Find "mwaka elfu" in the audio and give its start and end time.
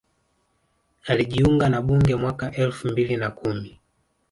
2.15-2.87